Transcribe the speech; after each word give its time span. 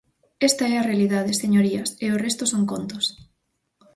Esta 0.49 0.63
é 0.73 0.75
a 0.77 0.87
realidade, 0.89 1.39
señorías, 1.43 1.89
e 2.05 2.07
o 2.15 2.21
resto 2.25 2.43
son 2.51 2.63
contos. 2.71 3.05